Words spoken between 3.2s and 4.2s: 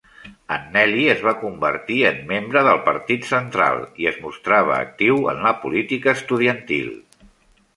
Central i es